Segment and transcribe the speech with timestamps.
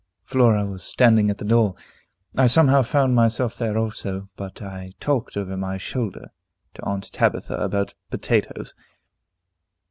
[0.23, 1.75] Flora was standing at the door.
[2.35, 6.31] I somehow found myself there also; but I talked over my shoulder
[6.73, 8.73] to Aunt Tabitha about potatoes.